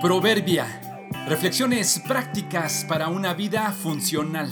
Proverbia. 0.00 0.80
Reflexiones 1.26 2.00
prácticas 2.06 2.86
para 2.88 3.08
una 3.08 3.34
vida 3.34 3.72
funcional. 3.72 4.48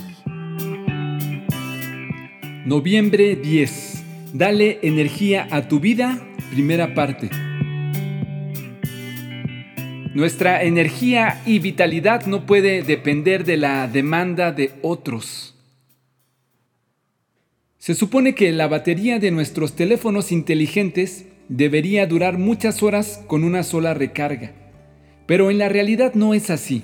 Noviembre 2.65 3.37
10. 3.37 4.05
Dale 4.35 4.81
energía 4.83 5.47
a 5.53 5.69
tu 5.69 5.79
vida, 5.79 6.21
primera 6.51 6.95
parte. 6.95 7.31
Nuestra 10.15 10.65
energía 10.65 11.41
y 11.47 11.61
vitalidad 11.61 12.27
no 12.27 12.45
puede 12.45 12.83
depender 12.83 13.45
de 13.45 13.57
la 13.57 13.87
demanda 13.87 14.51
de 14.51 14.73
otros. 14.83 15.55
Se 17.79 17.95
supone 17.95 18.35
que 18.35 18.51
la 18.51 18.67
batería 18.67 19.21
de 19.21 19.31
nuestros 19.31 19.77
teléfonos 19.77 20.33
inteligentes 20.33 21.27
debería 21.49 22.05
durar 22.09 22.37
muchas 22.37 22.83
horas 22.83 23.23
con 23.29 23.45
una 23.45 23.63
sola 23.63 23.95
recarga, 23.95 24.66
pero 25.27 25.51
en 25.51 25.59
la 25.59 25.69
realidad 25.69 26.15
no 26.15 26.35
es 26.35 26.51
así. 26.51 26.83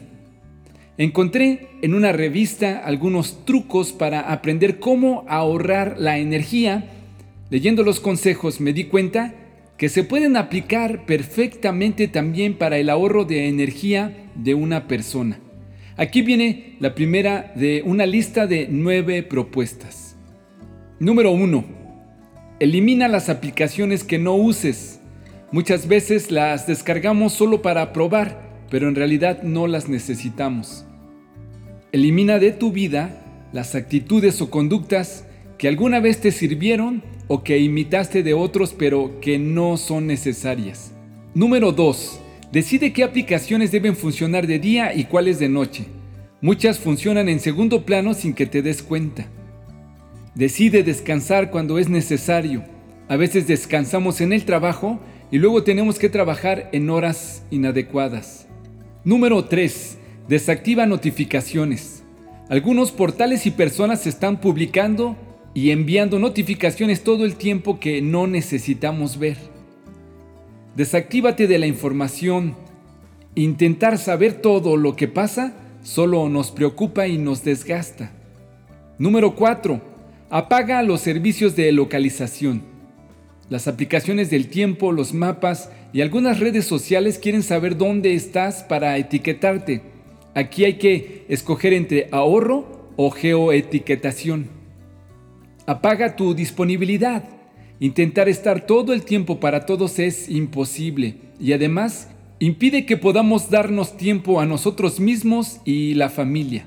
Encontré 0.99 1.69
en 1.81 1.95
una 1.95 2.13
revista 2.13 2.79
algunos 2.79 3.45
trucos 3.45 3.93
para 3.93 4.33
aprender 4.33 4.79
cómo 4.79 5.25
ahorrar 5.29 5.97
la 5.99 6.19
energía. 6.19 6.85
Leyendo 7.51 7.83
los 7.83 7.99
consejos 7.99 8.61
me 8.61 8.73
di 8.73 8.85
cuenta 8.85 9.35
que 9.77 9.89
se 9.89 10.05
pueden 10.05 10.37
aplicar 10.37 11.07
perfectamente 11.07 12.09
también 12.09 12.55
para 12.55 12.79
el 12.79 12.91
ahorro 12.91 13.25
de 13.25 13.49
energía 13.49 14.29
de 14.35 14.55
una 14.55 14.87
persona. 14.87 15.41
Aquí 15.97 16.23
viene 16.23 16.77
la 16.79 16.95
primera 16.95 17.53
de 17.57 17.83
una 17.85 18.07
lista 18.07 18.47
de 18.47 18.69
nueve 18.71 19.23
propuestas. 19.23 20.17
Número 21.01 21.33
1. 21.33 21.65
Elimina 22.61 23.09
las 23.09 23.29
aplicaciones 23.29 24.05
que 24.05 24.19
no 24.19 24.35
uses. 24.35 25.01
Muchas 25.53 25.87
veces 25.87 26.31
las 26.31 26.67
descargamos 26.67 27.35
solo 27.35 27.61
para 27.61 27.93
probar, 27.93 28.41
pero 28.71 28.89
en 28.89 28.95
realidad 28.95 29.43
no 29.43 29.67
las 29.67 29.87
necesitamos. 29.87 30.87
Elimina 31.93 32.39
de 32.39 32.53
tu 32.53 32.73
vida 32.73 33.23
las 33.53 33.75
actitudes 33.75 34.41
o 34.41 34.49
conductas 34.49 35.27
que 35.59 35.69
alguna 35.69 36.01
vez 36.01 36.23
te 36.23 36.33
sirvieron 36.33 37.03
o 37.29 37.45
que 37.45 37.59
imitaste 37.59 38.23
de 38.23 38.33
otros 38.33 38.73
pero 38.73 39.21
que 39.21 39.39
no 39.39 39.77
son 39.77 40.07
necesarias. 40.07 40.93
Número 41.35 41.71
2. 41.71 42.21
Decide 42.51 42.95
qué 42.95 43.05
aplicaciones 43.05 43.71
deben 43.71 43.95
funcionar 43.95 44.47
de 44.47 44.59
día 44.59 44.95
y 44.95 45.05
cuáles 45.05 45.39
de 45.39 45.51
noche. 45.51 45.85
Muchas 46.41 46.79
funcionan 46.79 47.29
en 47.29 47.41
segundo 47.41 47.85
plano 47.85 48.15
sin 48.15 48.33
que 48.33 48.47
te 48.47 48.63
des 48.63 48.83
cuenta. 48.83 49.27
Decide 50.35 50.83
descansar 50.83 51.51
cuando 51.51 51.79
es 51.79 51.91
necesario. 51.91 52.65
A 53.09 53.17
veces 53.17 53.47
descansamos 53.47 54.23
en 54.23 54.33
el 54.33 54.47
trabajo 54.47 54.99
y 55.33 55.39
luego 55.39 55.65
tenemos 55.65 55.99
que 55.99 56.11
trabajar 56.11 56.69
en 56.73 56.91
horas 56.91 57.43
inadecuadas. 57.51 58.47
Número 59.03 59.47
3. 59.47 59.97
Desactiva 60.29 60.85
notificaciones. 60.85 62.05
Algunos 62.51 62.93
portales 62.93 63.47
y 63.47 63.51
personas 63.51 64.07
están 64.07 64.41
publicando 64.43 65.17
y 65.55 65.71
enviando 65.71 66.19
notificaciones 66.19 67.03
todo 67.03 67.25
el 67.25 67.37
tiempo 67.37 67.81
que 67.81 68.03
no 68.03 68.27
necesitamos 68.27 69.19
ver. 69.19 69.39
Desactívate 70.77 71.47
de 71.47 71.59
la 71.59 71.67
información. 71.67 72.55
Intentar 73.35 73.97
saber 73.97 74.35
todo 74.35 74.77
lo 74.77 74.97
que 74.97 75.09
pasa 75.09 75.55
solo 75.83 76.29
nos 76.29 76.51
preocupa 76.51 77.09
y 77.09 77.17
nos 77.17 77.43
desgasta. 77.43 78.13
Número 78.99 79.35
4. 79.35 79.81
Apaga 80.29 80.83
los 80.83 81.01
servicios 81.01 81.57
de 81.57 81.73
localización. 81.73 82.72
Las 83.53 83.69
aplicaciones 83.69 84.31
del 84.31 84.49
tiempo, 84.49 84.93
los 84.93 85.13
mapas 85.13 85.69
y 85.93 86.01
algunas 86.01 86.41
redes 86.41 86.65
sociales 86.65 87.19
quieren 87.19 87.43
saber 87.43 87.77
dónde 87.77 88.15
estás 88.15 88.63
para 88.63 88.97
etiquetarte. 88.97 89.83
Aquí 90.35 90.65
hay 90.65 90.79
que 90.79 91.27
escoger 91.29 91.75
entre 91.75 92.09
ahorro 92.13 92.89
o 92.97 93.11
geoetiquetación. 93.11 94.47
Apaga 95.67 96.17
tu 96.17 96.33
disponibilidad. 96.33 97.25
Intentar 97.79 98.31
estar 98.31 98.65
todo 98.65 98.95
el 98.95 99.03
tiempo 99.03 99.39
para 99.39 99.67
todos 99.67 99.99
es 99.99 100.31
imposible 100.31 101.17
y 101.39 101.53
además 101.53 102.09
impide 102.39 102.87
que 102.87 102.97
podamos 102.97 103.51
darnos 103.51 103.99
tiempo 103.99 104.41
a 104.41 104.47
nosotros 104.47 104.99
mismos 104.99 105.61
y 105.67 105.93
la 105.93 106.09
familia. 106.09 106.65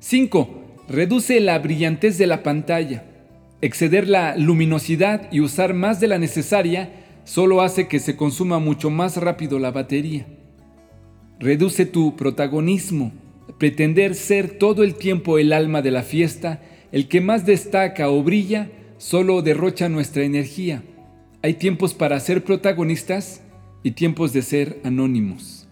5. 0.00 0.82
Reduce 0.88 1.38
la 1.38 1.60
brillantez 1.60 2.18
de 2.18 2.26
la 2.26 2.42
pantalla. 2.42 3.04
Exceder 3.62 4.08
la 4.08 4.36
luminosidad 4.36 5.32
y 5.32 5.40
usar 5.40 5.72
más 5.72 6.00
de 6.00 6.08
la 6.08 6.18
necesaria 6.18 6.90
solo 7.22 7.62
hace 7.62 7.86
que 7.86 8.00
se 8.00 8.16
consuma 8.16 8.58
mucho 8.58 8.90
más 8.90 9.16
rápido 9.16 9.60
la 9.60 9.70
batería. 9.70 10.26
Reduce 11.38 11.86
tu 11.86 12.16
protagonismo. 12.16 13.12
Pretender 13.58 14.16
ser 14.16 14.58
todo 14.58 14.82
el 14.82 14.96
tiempo 14.96 15.38
el 15.38 15.52
alma 15.52 15.80
de 15.80 15.92
la 15.92 16.02
fiesta 16.02 16.60
el 16.90 17.06
que 17.06 17.20
más 17.20 17.46
destaca 17.46 18.10
o 18.10 18.22
brilla 18.22 18.68
solo 18.98 19.42
derrocha 19.42 19.88
nuestra 19.88 20.24
energía. 20.24 20.82
Hay 21.42 21.54
tiempos 21.54 21.94
para 21.94 22.18
ser 22.18 22.42
protagonistas 22.42 23.42
y 23.84 23.92
tiempos 23.92 24.32
de 24.32 24.42
ser 24.42 24.80
anónimos. 24.84 25.68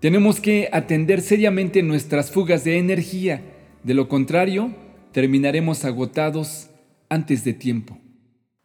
Tenemos 0.00 0.40
que 0.40 0.68
atender 0.72 1.20
seriamente 1.20 1.82
nuestras 1.82 2.30
fugas 2.30 2.62
de 2.62 2.78
energía, 2.78 3.42
de 3.82 3.94
lo 3.94 4.08
contrario, 4.08 4.72
terminaremos 5.12 5.84
agotados 5.84 6.68
antes 7.08 7.44
de 7.44 7.52
tiempo. 7.52 7.98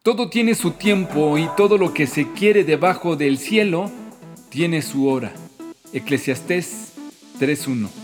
Todo 0.02 0.28
tiene 0.28 0.54
su 0.54 0.72
tiempo 0.72 1.38
y 1.38 1.48
todo 1.56 1.78
lo 1.78 1.94
que 1.94 2.06
se 2.06 2.32
quiere 2.32 2.64
debajo 2.64 3.16
del 3.16 3.38
cielo 3.38 3.90
tiene 4.50 4.82
su 4.82 5.08
hora. 5.08 5.32
Eclesiastés 5.92 6.92
3.1 7.40 8.03